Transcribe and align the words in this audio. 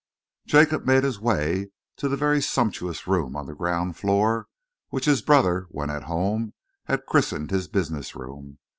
Jacob 0.47 0.83
made 0.83 1.03
his 1.03 1.19
way 1.19 1.69
to 1.95 2.09
the 2.09 2.17
very 2.17 2.41
sumptuous 2.41 3.05
room 3.05 3.35
on 3.35 3.45
the 3.45 3.53
ground 3.53 3.95
floor, 3.95 4.47
which 4.89 5.05
his 5.05 5.21
brother 5.21 5.67
when 5.69 5.91
at 5.91 6.05
home 6.05 6.55
had 6.85 7.05
christened 7.05 7.51
his 7.51 7.67
business 7.67 8.15
room. 8.15 8.57